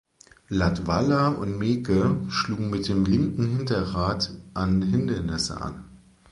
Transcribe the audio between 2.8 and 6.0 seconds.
dem linken Hinterrad an Hindernisse an.